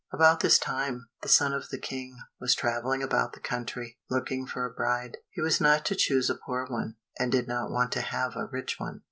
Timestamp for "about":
0.11-0.39, 3.03-3.33